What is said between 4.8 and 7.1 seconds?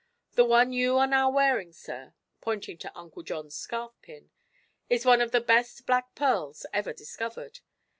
"is one of the best black pearls ever